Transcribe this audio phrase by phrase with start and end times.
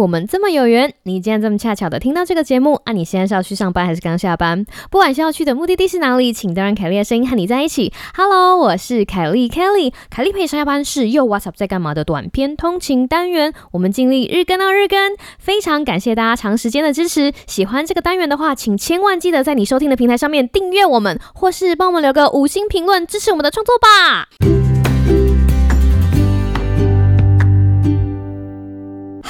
[0.00, 2.92] 我们这么有缘，你竟然这么恰巧的听到这个节目啊！
[2.92, 4.64] 你现在是要去上班还是刚下班？
[4.90, 7.92] 不管是要去的目的地是哪里，请都让凯莉的声音和你在一起。
[8.16, 14.98] Hello，我是凯莉 Kelly，凯莉陪上下班是又 What's up 在干嘛的短篇通勤单元，我们尽力日更到日更，
[15.38, 17.34] 非常感谢大家长时间的支持。
[17.46, 24.79] 喜欢这个单元的话，请千万记得在你收听的平台上面订阅我们，或是帮我们留个五星评论支持我们的创作吧。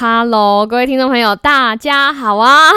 [0.00, 2.70] 哈喽各位听众朋友，大家好啊！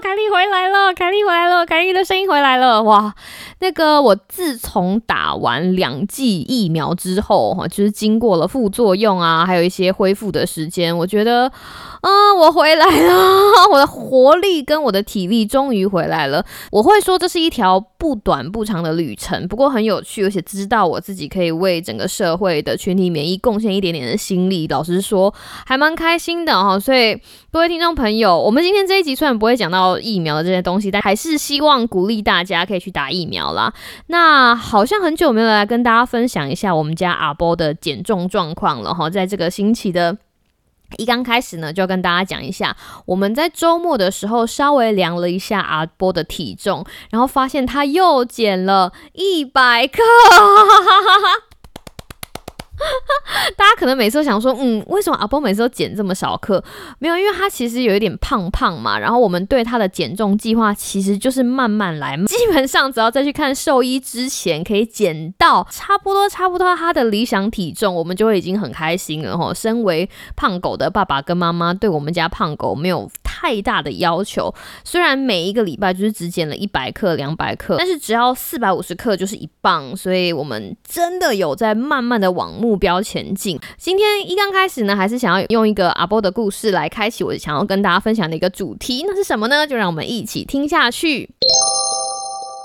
[0.00, 3.12] 凯莉回来了，凯莉回来了，凯莉的声音回来了，哇！
[3.60, 11.50] 那个我自从打完两剂疫苗之后，哈，就是经过了副作用啊，还有一些恢复的时间，我觉得。
[12.00, 13.12] 啊，我回来了！
[13.72, 16.46] 我的活力跟我的体力终于回来了。
[16.70, 24.68] 我会说这是一条不短不长的旅程，不过很有趣，而且知道我自己可以为整个社会的群体免疫贡献一点点的心力。
[24.68, 25.34] 老实说，
[25.66, 26.78] 还蛮开心的哈。
[26.78, 33.72] 所以各位听众朋友，我们今天这一集虽然不会讲到疫苗的这些东西，但还是希望鼓励大家可以去打疫苗好啦。
[34.08, 40.18] 那好像很久没有来跟大家分享一下我们家阿波的减重状况了哈，在这个星期的。
[40.96, 42.76] 一刚开始呢，就跟大家讲一下，
[43.06, 50.02] 我们在周末的时候稍微量了一下阿波的体重，然后发现他又减了一百克。
[53.56, 56.62] 大家可能每次都想说，嗯，为什么阿波每次都减这么少克？
[56.98, 58.98] 没有，因为他其实有一点胖胖嘛。
[58.98, 69.52] 然后我们对他的减重计划其实就是慢慢来，基本上只要再去看兽医之前，可以减到差不多差不多他的理想体重，我们就会已经很开心了哈。
[69.52, 73.10] 身为胖狗的爸爸跟妈妈，对我们家胖狗没有
[73.40, 74.52] 太大的要求。
[74.82, 83.58] 虽然每一个礼拜就是只减了一百克、两百克，但是只要四百五十克就是一磅，所以我们真的有在慢慢的往目标前进。
[83.76, 89.66] 今天一刚开始呢，还是想要用一个阿波的故事来开启我想要跟大家分享的一个主题，那是什么呢？
[89.66, 91.30] 就让我们一起听下去。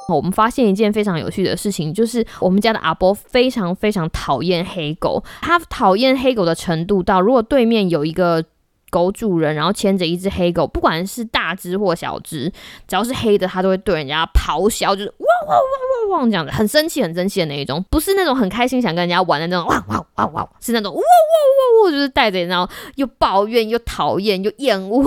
[0.09, 8.43] 我们发现一件非常有趣的事情，就是我们家的阿波非常非常讨厌黑狗，他讨厌黑狗的程度到，如果对面有一个
[8.93, 12.47] 狗主人，然后牵着一只黑狗，不管是大只或小只，
[12.87, 15.93] 只要是黑的，他都会对人家咆哮，就是汪汪汪。
[16.03, 25.01] 汪汪这样子，很生气、很生气的那一种，不是那种很开心想跟人家玩的那种，汪汪汪汪，是那种汪汪汪汪，就是带着然后又抱怨又讨厌又厌恶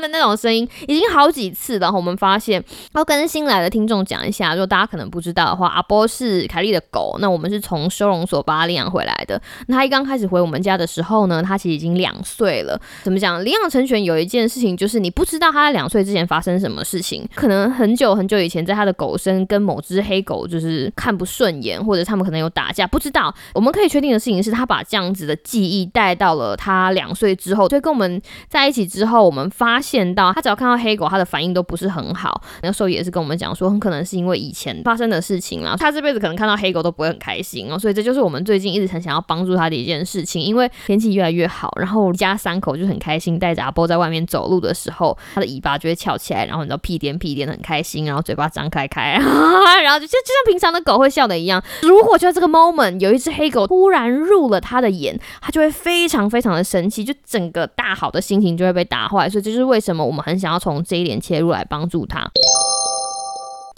[0.00, 1.92] 的那种声音，已经好几次了。
[1.92, 9.40] 我们发现，要跟新来的听众讲一下，如果大家可能不知道的话，阿波是凯莉的狗，那我们是从收容所把它领养回来的。
[9.66, 12.80] 那他一刚开始回我们家的时候呢，他其实已经两岁了。
[13.12, 13.44] 怎么讲？
[13.44, 20.22] 领养成犬有一件事情，就是你不知道他在两岁之前发生什么事情，可能很久很久以前，在他的狗生跟某只黑。
[20.22, 23.34] 狗就是看不顺眼，或者他们可能有打架，不知道。
[23.54, 27.68] 我们可以确定的事情是他把这样子的记忆带到了他两岁之后。
[27.68, 32.40] 所以跟我们在一起之后，我们发现到他只要看到黑狗，他的反应都不是很好。
[32.62, 37.76] 那时候也是跟我们讲说，很可能是因为以前发生的事情啊，他这辈子可能看到黑狗都不会很开心哦。
[37.76, 40.40] 所以这就是我们最近一直很想要帮助他的一件事情。
[40.40, 49.18] 因为天气越来越好，然后一家三口就很开心，带着阿波在外面走路的时候，他的尾巴就会翘起来，然后你知道屁颠屁颠的很开心，然后嘴巴张开开，
[49.82, 50.06] 然后就。
[50.12, 59.26] 就就像平常的狗会笑的一样，如果就在这个 moment 有一只黑狗突然入了他的眼，他就会非常非常的生气，就整个大好的心情就会被打坏。
[59.30, 62.30] 所以这就是为什么我们很想要从这一点切入来帮助他。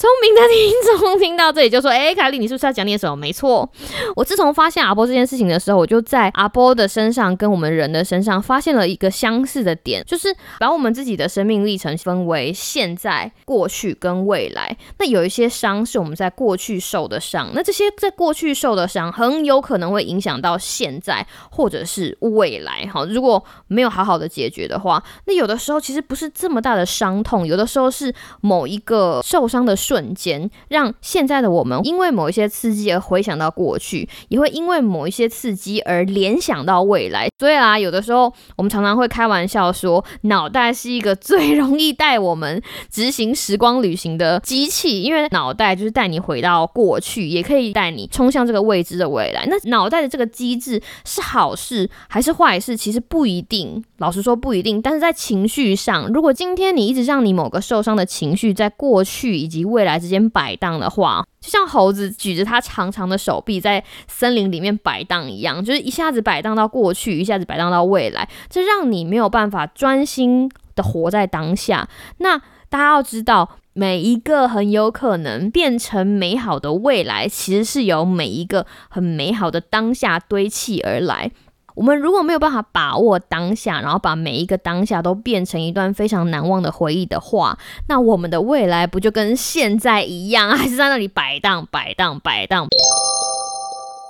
[0.05, 3.67] 聪明的听众听到这里就说：“哎，凯莉，你是不是要讲点什么？”没错，
[4.15, 10.29] 我自从发现阿波这件事情的时候，我就在阿波的身上跟我们人的身上发现了一个相似的点，就是
[10.61, 14.77] 把我们自己的生命历程分为现在、过去跟未来。
[14.99, 22.87] 那有一些伤是我们在过去受的伤，那这些在过去受的伤很有可能会影响到现在或者是未来。
[22.93, 28.13] 哈，如果没有好好的解决的话，那有的时候其实不是这么大的伤痛，有的时候是
[28.43, 29.75] 某一个受伤的。
[29.85, 37.29] 瞬瞬间让现在的我们因为某一些刺激而回想到过去，也会因为某一些刺激而联想到未来。
[37.39, 42.61] 所以啦，有的时候我们常常会开玩笑说，脑袋是一个最容易带我们
[42.91, 49.47] 执行时光旅行的机器，因为脑袋就是带你回到过去，也可以带你冲向这个未知的未来。
[49.47, 52.77] 那脑袋的这个机制是好事还是坏事？
[52.77, 54.83] 其实不一定，老实说不一定。
[54.83, 71.89] 但是在情绪上，如果今天你一直让你某个受伤的情绪在过去以及未来之间摆荡的话，就像猴子举着它长长的手臂在森林里面摆荡一样，就是一下子摆荡到过去，一下子摆荡到未来，这让你没有办法专心的活在当下。
[72.19, 72.39] 那
[72.69, 81.31] 大家要知道，每一个很有可能变成美好的未来，其实是由每一个很美好的当下堆砌而来。
[81.75, 92.69] 我们如果没有办法把握当下，然后把每一个当下都变成一段非常难忘的回忆的话，那我们的未来不就跟现在一样， 还是在那里摆荡、摆荡、摆荡？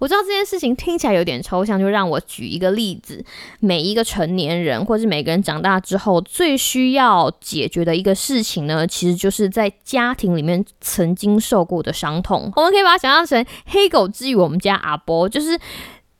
[0.00, 3.24] 我知道这件事情听起来有点抽象，就让我举一个例子：
[3.60, 12.52] 每一个成年人，或是每个人长大之后，最需要解决的一个事情呢，其实就是在家庭里面曾经受过的伤痛。
[12.56, 15.58] 我们可以把它想象成黑狗治愈我们家阿波，就是。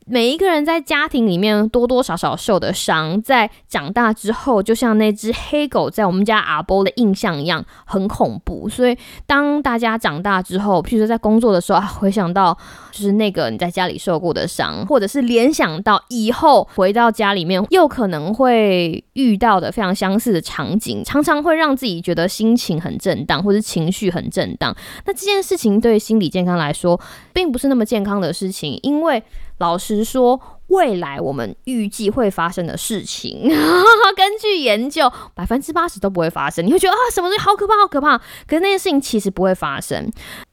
[0.06, 8.68] 每一个人在家庭里面多多少少受的伤，在长大之后，就像那只黑狗在我们家阿波的印象一样，很恐怖。
[8.68, 8.96] 所以，
[9.26, 12.56] 当大家长大之后，譬如说在工作的时候，回想到
[12.92, 24.76] 就是那个你在家里受过的伤，或者是联想到以后回到家里面又可能会遇到的非常相似的场景，常常会让自己觉得心情很震荡，或者情绪很震荡。
[25.06, 27.00] 那这件事情对心理健康来说，
[27.32, 29.22] 并不是那么健康的事情，因为。
[29.58, 33.42] 老实说，未来我们预计会发生的事情，
[34.16, 36.66] 根据研究，百分之八十都不会发生。
[36.66, 38.18] 你会觉得啊，什么东西好可怕，好可怕？
[38.46, 40.10] 可是那件事情其实不会发生。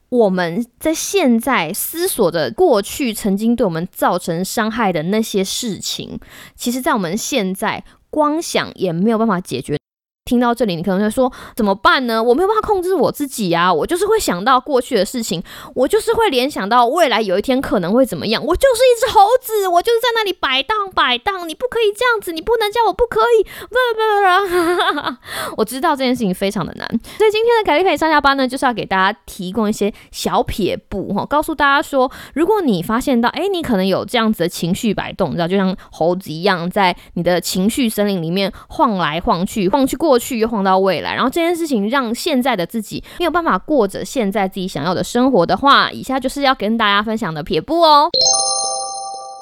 [0.08, 6.20] 我们在现在思索着过去曾经对我们造成伤害的那些事情，
[6.54, 9.78] 其实，在我们现在光想也没有办法解决。
[10.24, 12.22] 听到这里，你可能会说怎么办呢？
[12.22, 15.42] 我没有办法控制我自己啊，我就是会想到过去的事情，
[15.74, 18.42] 我就是会联想到未来有一天可能会怎么样。
[18.44, 21.48] 我就是一只猴子，我就是在那里摆荡摆荡。
[21.48, 23.42] 你不可以这样子，你不能叫我不可以。
[23.42, 25.16] 不不不不，
[25.56, 26.86] 我知道这件事情非常的难，
[27.18, 40.11] 所以今天的凯丽可上下班呢，就是要给大家提供一些小撇步哈，告诉大家说，如果你发现到哎，你可能有这样子的情绪摆动，你知道，就像猴子一样，在你的情绪森林里面晃来晃去，晃去过。
[40.12, 48.10] 过去又晃到未来，然后这件事情让现在的自己没有办法过着现在自己想要的生活的话，以下就是要跟大家分享的撇步哦。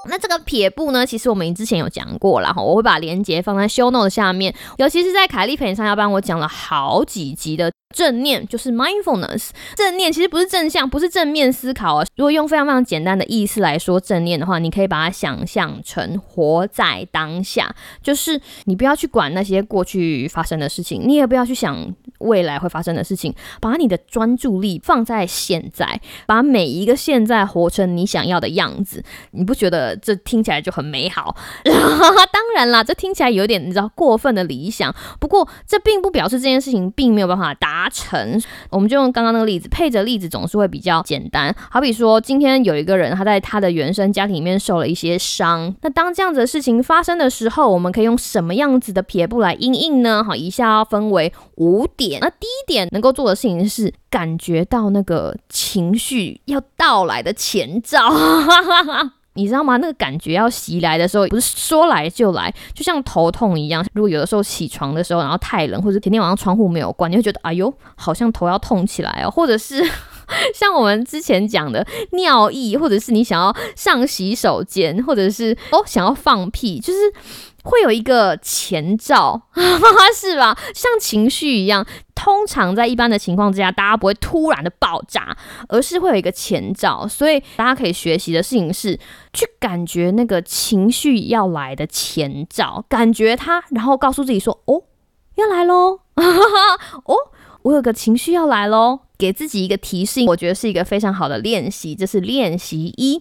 [0.09, 7.73] 那这个撇步呢，其实我们之前有讲过了哈，我会把连接放在 show note 下面，尤其是在凯丽陪上要帮我讲了好几集的。
[7.95, 12.07] 正念就是 mindfulness，正念其实不是正向，不是正面思考啊。
[12.17, 29.03] 如果用非常非常简单的意思来说正念的话，你可以把它想象成活在当下，就是你不要去管那些过去发生的事情，你也不要去想未来会发生的事情，把你的专注力放在现在，把每一个现在活成你想要的样子。
[29.33, 31.35] 你不觉得这听起来就很美好？
[31.65, 34.95] 当然啦，这听起来有点你知道过分的理想。
[35.19, 37.80] 不过这并不表示这件事情并没有办法达。
[37.81, 41.55] 达成，我们就用刚刚那个例子，配着例子总是会比较简单。
[41.71, 50.23] 好比说，今天有一个人他在他的原生家庭里面受了一些伤，那当这样子的事情发生的时候，我们可以用什么样子的撇步来应应呢？
[50.23, 52.21] 好，以下要分为五点。
[52.21, 58.11] 那第一点能够做的事情是感觉到那个情绪要到来的前兆。
[59.41, 59.77] 你知道吗？
[59.79, 63.85] 那个感觉要袭来的时候，不是说来就来，就像头痛一样。
[63.95, 69.31] 如果有的时候起床的时候，然后太冷，或者前天晚上窗户没有关，你会觉得哎呦，好像头要痛起来哦。
[69.31, 69.83] 或者是
[70.55, 76.99] 像我们之前讲的尿意，或者是你想要上洗手间，或者是哦想要放屁，就是。
[77.63, 79.41] 会有一个前兆，
[80.15, 80.57] 是吧？
[80.75, 85.37] 像情绪一样，通常在一般的情况之下，大家不会突然的爆炸，
[85.69, 87.07] 而是会有一个前兆。
[87.07, 88.99] 所以大家可以学习的事情是，
[89.33, 94.83] 去感觉那个情绪要来的前兆，感觉它，然后告诉自己说：“哦，
[95.37, 96.01] 要来喽！”
[97.05, 97.17] 哦，
[97.63, 101.95] 我有个情绪要来喽，给自己一个提示，我觉得是一个非常好的练习。
[101.95, 103.21] 这是练习一。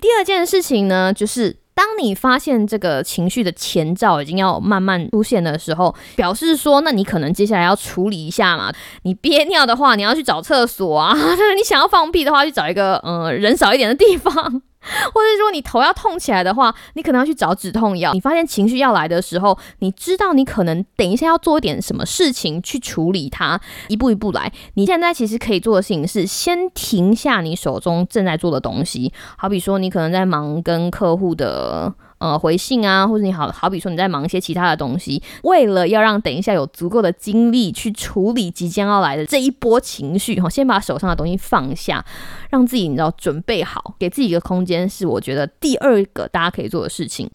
[0.00, 1.63] 第二件事情呢，就是。
[1.74, 8.72] 当你发现这个情绪的前兆已经要慢慢出现的时候，表示说，那你可能接下来要处理一下嘛。
[9.02, 11.14] 你憋尿的话，你要去找厕所啊；
[11.56, 14.62] 你想要放屁的话，去找一个嗯人少一点的地方。
[15.12, 18.12] 或者如果你头要痛起来的话，你可能要去找止痛药。
[18.12, 24.52] 你发现情绪要来的时候，你知道你可能等一下要做一点什么事情去处理它，一步一步来。
[24.74, 31.94] 你现在其实可以做的事情是先停下你手中正在做的东西，好比说你可能在忙跟客户的。
[32.24, 42.02] 呃，回信啊，或者你好好比说你在忙一些其他的东西，为了要让等一下有足够的精力去处理即将要来的这一波情绪，哈，先把手上的东西放下，
[42.48, 47.28] 让自己你知道准备好，给自己一个空间，是我觉得第二个大家可以做的事情。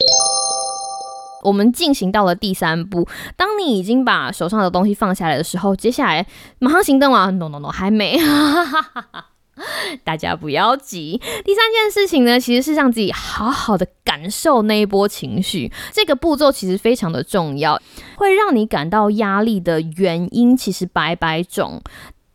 [1.43, 6.25] 我们进行到了第三步，当你已经把手上的东西放下来的时候，接下来
[6.57, 8.17] 马上行动啊？No No No，还没。
[10.03, 11.19] 大家不要急。
[11.45, 15.71] 第三件事情呢，其实是让自己好好的感受那一波情绪。
[15.91, 17.81] 这个步骤其实非常的重要，
[18.17, 21.81] 会让你感到压力的原因其实百百种。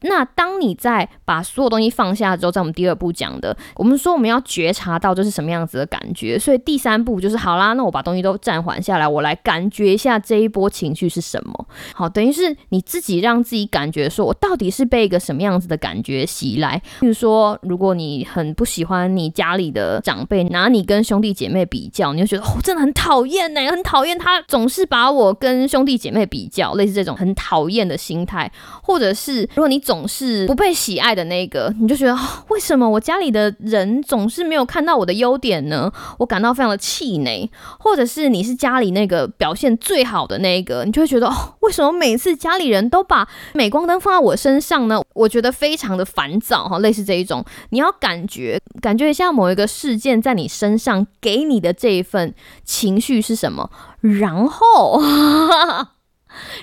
[0.04, 11.66] 那当你在把所有东西放下之后，在我们第二步讲的，我们说我们要觉察到这是什么样子的感觉，所以第三步就是好啦，那我把东西都暂缓下来，我来感觉一下这一波情绪是什么。
[11.94, 16.80] 好，等于是你自己让自己感觉说，我到底是被一个什么样子的感觉袭来。
[17.00, 28.50] 比如说，如果你很不喜欢你家里的长辈拿你跟兄弟姐妹比较，你就觉得哦，真的很讨厌呢，很讨厌他总是把我跟兄弟姐妹比较，类似这种很讨厌的心态，
[28.82, 35.91] 或者是如果你总总是不被喜爱的那个，你就觉得为什么我家里的人总是没有看到我的优点呢？
[36.19, 37.49] 我感到非常的气馁，
[37.79, 45.01] 或者是你是家里那个表现最好的那个，你就会觉得哦，为什么每次家里人都把镁光灯放在我身上呢？
[45.15, 52.35] 我觉得非常的烦躁哈，类似这一种，你要感觉感觉一下某一个事件在你身上给你的这一份
[52.65, 53.71] 情绪是什么，
[54.01, 55.01] 然后。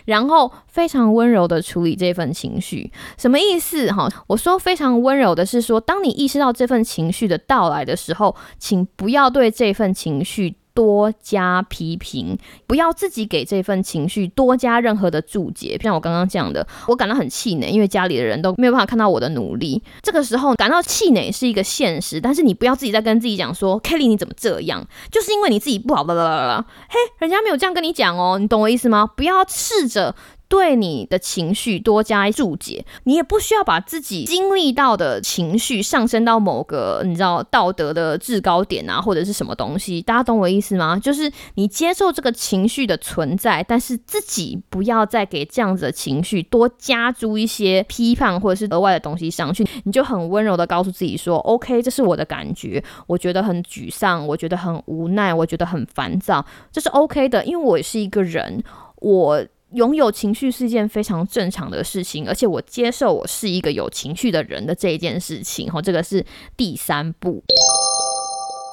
[0.05, 3.91] 然后非常温柔的处理这份情绪，什么意思？
[3.91, 10.55] 哈，我说非常温柔的是说，当你意识到这份情绪的到来的时候，请不要对这份情绪。
[10.73, 12.37] 多加批评，
[12.67, 15.77] 不要自己给这份情绪多加任何的注解。
[15.81, 19.81] 像我刚刚讲的，我感到很气馁，因为家里的人都没有办法看到我的努力。
[20.01, 24.85] 这个时候感到气馁是一个现实，但是你不要自己再跟自己讲说，Kelly 你怎么这样？
[25.11, 26.65] 就是因为你自己不好，啦啦啦啦。
[26.89, 29.07] 嘿，人家没有这样跟你讲哦，你懂我意思吗？
[29.15, 30.15] 不要试着。
[30.51, 40.01] 对你的情绪多加注解，你也不需要把自己经历到的情绪上升到某个你知道道德的制高点啊，或者是什么东西？
[40.01, 40.99] 大家懂我意思吗？
[41.01, 58.61] 就是你接受这个情绪的存在，但是自己不要再给这样子的情绪多加注一些批判或者是额外的东西上去，你就很温柔的告诉自己说：“OK，这是我的感觉，我觉得很沮丧，我觉得很无奈，我觉得很烦躁，这是 OK 的，因为我也是一个人，
[58.97, 65.71] 我。”拥有情绪是一件非常正常的事情，而且我接受我是一个有情绪的人的这一件事情。
[65.71, 66.25] 哈，这个是
[66.57, 67.43] 第三步。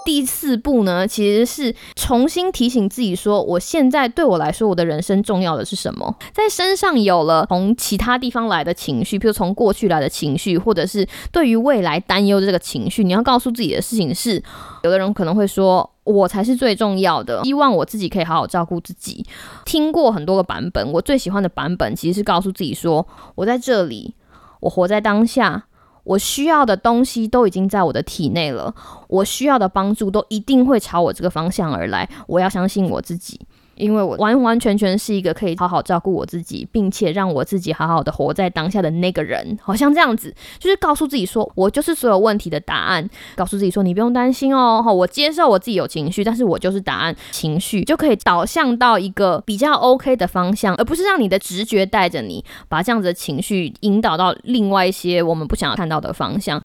[0.04, 6.16] 第四步呢，其实是重新提醒自己说，我现在对我来说，我的人生重要的是什么？
[6.32, 14.42] 在身上有了从其他地方来的情绪，比如从过去来的情绪，或者是对于未来担忧的这个情绪，你要告诉自己的事情是，
[14.82, 15.90] 有的人可能会说。
[16.08, 19.26] 我才是最重要的，希望我自己可以好好照顾自己。
[19.66, 24.14] 听过很多个版本，我最喜欢的版本其实是告诉自己说：我在这里，
[24.60, 25.66] 我活在当下，
[26.04, 28.74] 我需要的东西都已经在我的体内了，
[29.08, 32.08] 我需要的帮助都一定会朝我这个方向而来。
[32.26, 33.38] 我要相信我自己。
[33.78, 43.08] 因为我完完全全是一个可以好好照顾我自己，并且让我自己好好的活在当下的那个人，好像这样子，就是告诉自己说，我就是所有问题的答案。
[43.36, 56.60] 告诉自己说，你不用担心哦，我接受我自己有情绪，但是我就是答案，情绪就可以导向到一个比较 OK 的方向，而不是让你的直觉带着你，把这样子的情绪引导到另外一些我们不想要看到的方向。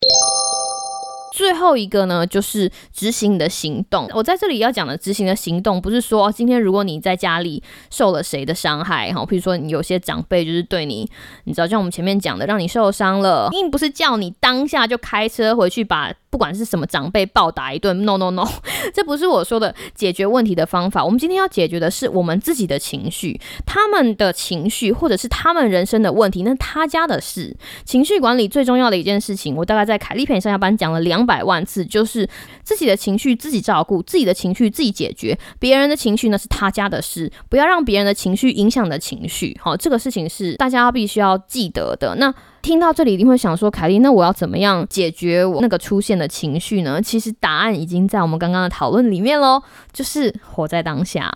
[1.34, 4.08] 最后一个呢，就是执行你的行动。
[4.14, 11.10] 我在这里要讲的执行的行动，不是说今天如果你在家里受了谁的伤害，哈，比如说你有些长辈就是对你，
[11.46, 16.14] 你知道，像我们前面讲的，让你受伤了，并不是叫你当下就开车回去把。
[16.30, 18.44] 不管是什么长辈暴打一顿，no no no，
[18.92, 21.06] 这不是我说的解决问题的方法。
[21.06, 27.56] 我们今天要解决的是我们自己的情绪，他们的情绪或者是他们人生的问题，那他家的事。
[27.86, 32.28] 情绪管理最重要的一件事情，我大概在凯丽陪上下班讲了两百万次，就是
[32.64, 39.58] 自己的情绪自己照顾，自己的情绪自己解决，别人的情绪呢是他家的事，不要让别人的情绪影响的情绪。
[39.62, 42.16] 好，这个事情是大家必须要记得的。
[42.16, 42.34] 那。
[42.64, 47.02] 听到这里一定会想说，凯莉，那我要怎么样解决我那个出现的情绪呢？
[47.02, 49.62] 其实答案已经在我们刚刚的讨论里面喽，
[49.92, 51.30] 就是活在当下。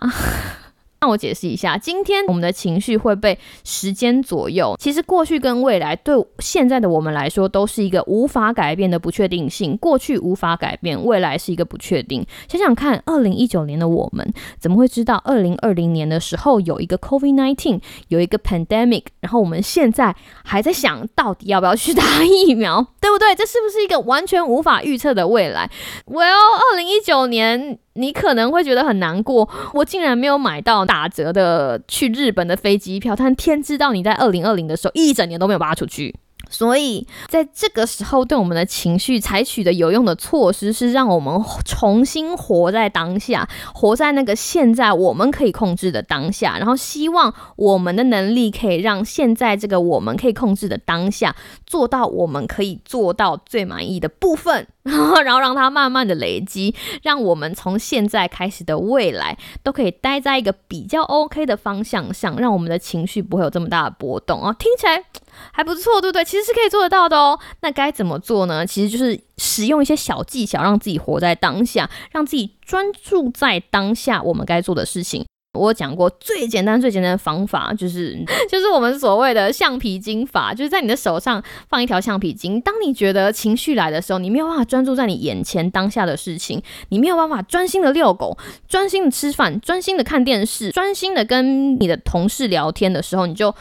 [1.00, 4.76] 那我解释一下，今天我们的情绪会被时间左右。
[4.80, 9.76] 其实过去跟未来对现在的我们来说都是一个无法改变的不确定性。
[9.76, 12.26] 过去无法改变，未来是一个不确定。
[12.48, 14.28] 想想看，二零一九年的我们
[14.58, 23.34] 怎么会知道二零二零年的时候有一个 COVID nineteen，有一个 pandemic，然后我们现在还在想到底要不要去打疫苗，对不对？
[23.36, 25.70] 这是不是一个完全无法预测的未来
[26.06, 27.78] ？Well，二零一九年。
[27.98, 36.14] 你可能会觉得很难过，我竟然没有买到打折的去日本的飞机票，但天知道你在二零二零的时候一整年都没有拔出去。
[36.50, 51.36] 所以在这个时候，对我们的情绪采取的有用的措施是让我们重新活在当下，活在那个现在我们可以控制的当下，然后希望我们的能力可以让现在这个我们可以控制的当下
[51.66, 64.56] 做到我们可以做到最满意的部分，然后让它慢慢的累积，让我们从现在开始的未来都可以待在一个比较 OK 的方向上，让我们的情绪不会有这么大的波动啊！
[64.58, 65.04] 听起来
[65.52, 66.24] 还不错，对不对？
[66.24, 66.37] 其实。
[66.38, 67.36] 其实是可以做得到的哦。
[67.62, 68.64] 那该怎么做呢？
[68.64, 75.24] 其实就是使用一些小技巧，让自己活在当下，让自己专注在当下我们该做的事情。
[75.58, 78.16] 我讲过最简单、最简单的方法，就是
[78.48, 82.60] 就是我们所谓的橡皮筋法，就是在你的手上放一条橡皮筋。
[82.60, 93.52] 当你觉得情绪来的时候，你没有办法专注在你眼前当下的事情，你没有办法专心的遛狗、专心的吃饭、专心的看电视、专心的跟你的同事聊天的时候，你就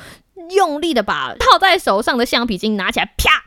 [0.51, 3.43] 用力的把套在手上的橡皮筋拿起来，啪，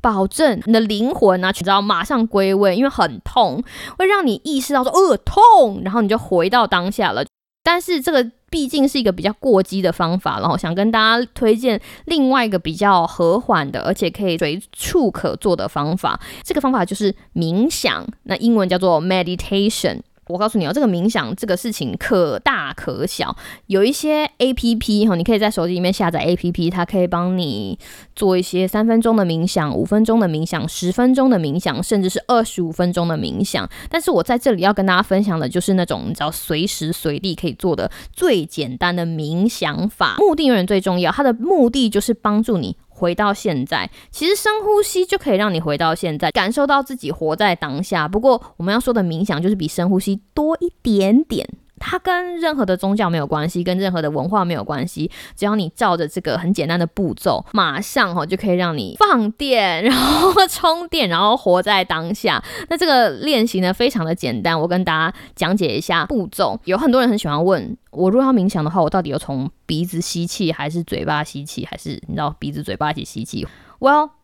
[0.00, 3.62] 保证你的灵魂啊，知道马上归位，因为很痛，
[3.98, 7.24] 会让你意识到说，呃，痛，然后你就回到当下了。
[7.62, 16.18] 但是这个毕竟是一个比较过激的方法，然后想跟大家推荐另外一个比较和缓的，而且可以随处可做的方法。
[16.42, 20.00] 这个方法就是冥想，那英文叫做 meditation。
[20.30, 27.78] 我告诉你哦，这个冥想这个事情可大可小，有一些 A P P 哈，你可以在手机里面下载 A P P，它可以帮你
[28.14, 33.68] 做一些三分钟的冥想、五分钟的冥想、十分钟的冥想，甚至是二十五分钟的冥想。
[33.88, 42.76] 但是我在这里要跟大家分享的就是那种你知道随时随地可以做的最简单的冥想法，目的永远最重要，它的目的就是帮助你。
[43.00, 48.06] 回到现在，其实深呼吸就可以让你回到现在，感受到自己活在当下。
[48.06, 51.48] 不过我们要说的冥想，就是比深呼吸多一点点。
[51.80, 55.10] 它跟任何的宗教没有关系，跟任何的文化没有关系。
[55.34, 62.40] 只要你照着这个很简单的步骤，马上哈就可以让你放电， 然后充电，然后活在当下。
[62.68, 64.60] 那这个练习呢，非常的简单。
[64.60, 66.60] 我跟大家讲解一下步骤。
[66.66, 73.48] 有很多人很喜欢问我，如果要冥想的话，我到底要从鼻子吸气，还是嘴巴吸气，还是你知道鼻子嘴巴一起吸气
[73.80, 74.19] ？Well。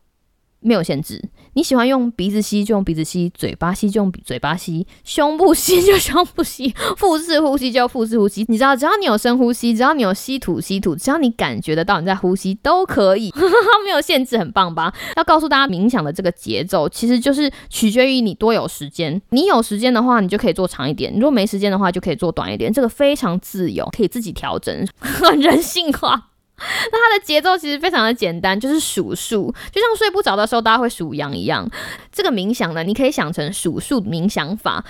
[0.61, 1.23] 没有限制，
[1.53, 8.45] 你喜欢用鼻子吸就用鼻子吸，嘴巴吸就用嘴巴吸，胸部吸就胸部吸， 腹式呼吸就腹式呼吸。
[8.49, 13.33] 你知道，只要你有深呼吸，只要你有吸吐吸吐，只要你感觉得到你在呼吸，都可以，
[13.85, 14.93] 没有限制，很棒吧？
[15.17, 19.21] 要告诉大家，冥想的这个节奏其实就是取决于你多有时间。
[19.31, 22.73] 你有时间的话，你就可以做长一点；如果没时间的话，就可以做短一点。
[22.73, 26.31] 这个非常自由，可以自己调整，很 人性化。
[26.91, 31.69] 那它的节奏其实非常的简单，就是数数，就像睡不着的时候大家会数羊一样。
[32.11, 34.85] 这个冥想呢，你可以想成数数冥想法，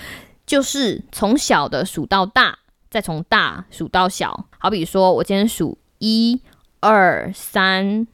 [0.46, 4.46] 就是从小的数到大，再从大数到小。
[4.58, 6.40] 好比说我今天数一
[6.80, 8.06] 二三，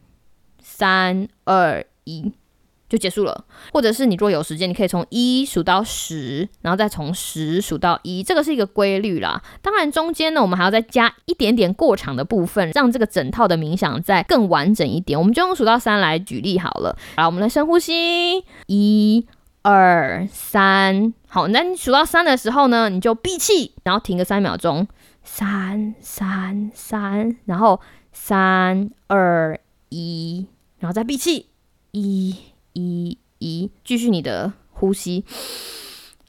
[0.63, 2.33] 三二一。
[2.93, 9.43] 就结束了，或者是你若有时间，你可以从一数到十，然后再从十数到一，这个是一个规律啦。
[9.63, 15.19] 当然中间呢，我们还要再加一点点过场的部分，让这个整套的冥想再更完整一点。
[15.19, 16.95] 我们就用数到三来举例好了。
[17.17, 19.27] 好，我们来深呼吸，一、
[19.63, 21.15] 二、三。
[21.29, 24.87] 好，那你数到三的时候呢，你就闭气，然后停个三秒钟，
[25.25, 27.81] 三、三、三，然后
[28.13, 30.47] 三、二、一，
[30.79, 31.47] 然后再闭气，
[31.93, 32.37] 一。
[32.73, 35.25] 一一，继续你的呼吸，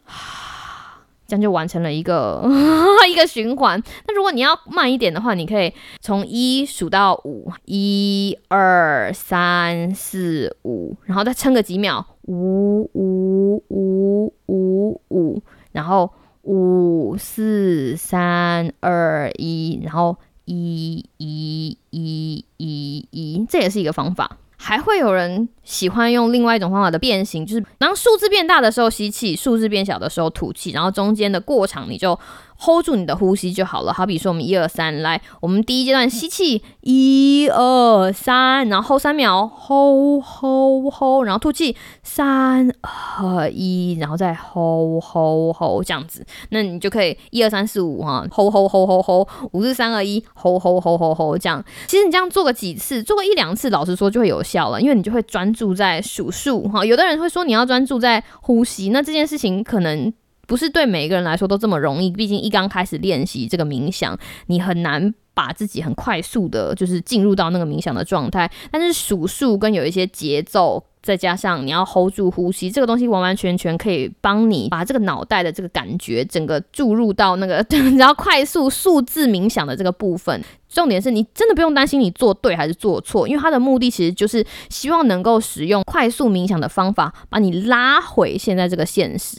[1.27, 2.43] 这样就完成了一个
[3.09, 3.81] 一个循环。
[4.07, 16.11] 那如果你要慢一点的话，你可以从一数到五，一二三四五，然后再撑个几秒，五五五五五，然后
[16.43, 24.37] 五四三二一，然后一一一一一，这也是一个方法。
[24.65, 32.17] 还会有人喜欢用另外一种方法的变形，就是当数字变大的时候吸气，数字变小的时候吐气，然后中间的过场你就。
[32.59, 33.93] Hold 住你的呼吸就好了。
[33.93, 51.63] 好比说，我们一二三，来，我们第一阶段吸气，一二三，然后三秒，hold hold hold，然后吐气，三二一，然后再 hold hold hold 这样子，那你就可以一二三四五哈，hold hold hold hold hold，五四三二一，hold hold hold hold hold 这样。
[51.87, 56.85] 其实你这样做个几次，做个一两次，老实说就会有效了，因为你就会专注在数数哈。
[56.85, 60.13] 有的人会说你要专注在呼吸，那这件事情可能。
[60.53, 68.47] 不是对每一个人来说都这么容易，毕竟一刚开始练习这个冥想，你很难把自己很快速的，就是进入到那个冥想的状态。
[68.69, 80.39] 但是数数跟有一些节奏，再加上你要 hold 住呼吸，这个东西完完全全可以帮你把这个脑袋的这个感觉整个注入到那个 你要快速数字冥想的这个部分。
[80.69, 89.37] 重点是你真的不用担心你做对还是做错，因为它的目的其实就是希望能够使用快速冥想的方法，把你拉回现在这个现实。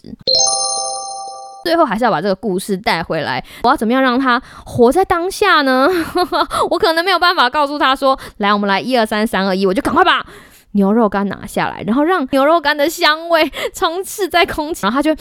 [1.65, 3.43] 最后还是要把这个故事带回来。
[3.63, 5.89] 我要怎么样让他活在当下呢？
[6.71, 10.25] 我可能没有办法告诉他说：“来，我们来一二三三二一，我就赶快把
[10.73, 15.15] 牛肉干拿下来，然后让牛肉干的香味 充斥在空气，然后他就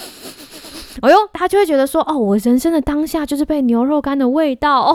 [1.02, 4.94] 哎呦，他就会觉得说，哦，我人生的当下就是被牛肉干的味道 哦，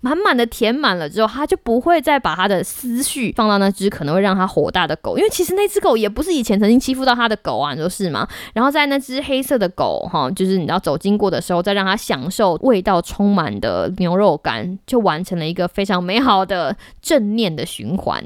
[0.00, 8.26] 满满的填满了之后，他就不会再把他的思绪放到那只可能会让他火大的狗，因为其实那只狗也不是以前曾经欺负到他的狗啊，你说是吗？
[8.52, 18.22] 然后在那只黑色的狗哈，就是你知道走经过的时候，再让他享受味道充满的牛肉干，就完成了一个非常美好的正念的循环。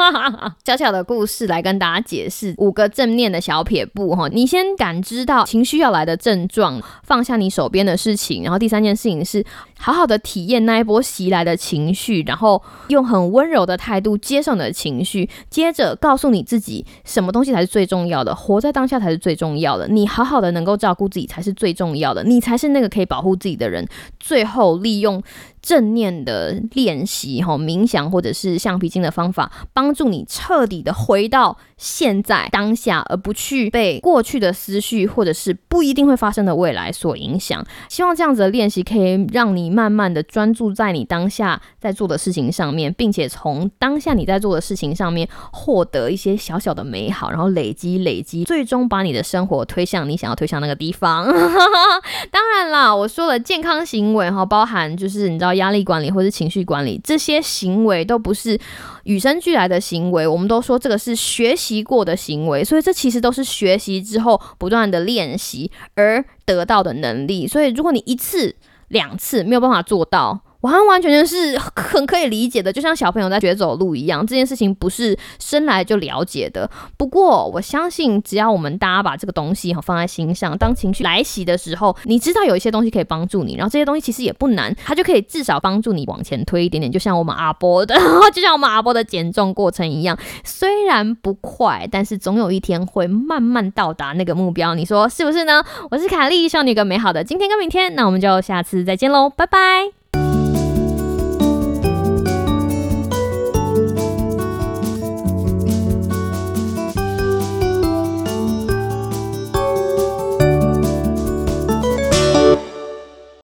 [0.64, 9.44] 小小的故事来跟大家解释五个正念的小撇步哈，你先感知到情绪要来的正状，放下你手边的事情，然后第三件事情是
[9.78, 23.86] 好好的体验那一波袭来的情绪，然后用很温柔的态度接受你的情绪，接着告诉你自己什么东西才是最重要的，活在当下才是最重要的，你好好的能够照顾自己才是最重要的，你才是那个可以保护自己的人。
[24.18, 25.22] 最后利用。
[25.62, 37.64] 正念的练习，哈，冥想或者是橡皮筋的方法，帮助你彻底的回到现在当下，而不去被过去的思绪或者是不一定会发生的未来所影响。
[37.88, 51.26] 希望这样子的练习可以让你慢慢的专注在你当下在做的事情上面，并且从当下你在做的事情上面获得一些小小的美好，然后累积累积，最终把你的生活推向你想要推向那个地方。
[52.30, 55.49] 当然啦，我说了健康行为，哈，包含就是你知道。
[55.54, 58.58] 压力管理或是情绪管理，这些行为都不是
[59.04, 60.26] 与生俱来的行为。
[60.26, 67.46] 我们都说这个是学习过的行为，所以这其实都是学习之后不断的练习而得到的能力。
[67.46, 68.54] 所以如果你一次
[68.88, 76.70] 两次没有办法做到，完完全全是很可以理解的，就像小朋友在学走路一样，这件事情不是生来就了解的。
[76.96, 86.90] 不过我相信，只要我们大家把这个东西哈放在心上，当情绪来袭的时候，你知道有一些东西可以帮助你，然后这些东西其实也不难，它就可以至少帮助你往前推一点点。
[86.90, 87.94] 就像我们阿波的，
[88.32, 94.74] 就像我们阿波的减重过程一样，虽然不快，但是总有一天会慢慢到达那个目标。
[94.74, 95.62] 你说是不是呢？
[95.90, 97.94] 我是卡莉，希望你有个美好的今天跟明天。
[97.94, 99.99] 那我们就下次再见喽，拜拜。